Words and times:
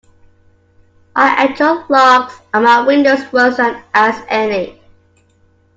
I 1.15 1.45
enjoy 1.45 1.83
larks 1.87 2.33
on 2.55 2.63
my 2.63 2.81
windows 2.87 3.31
worse 3.31 3.59
as 3.59 4.23
any. 4.29 4.81